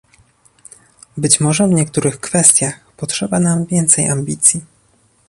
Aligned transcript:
Być 1.17 1.39
może 1.39 1.67
w 1.67 1.71
niektórych 1.71 2.19
kwestiach 2.19 2.79
potrzeba 2.97 3.39
nam 3.39 3.65
więcej 3.65 4.09
ambicji 4.09 4.61